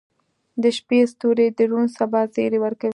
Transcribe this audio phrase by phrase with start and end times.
[0.61, 2.89] •د شپې ستوري د روڼ سبا زیری ورکوي.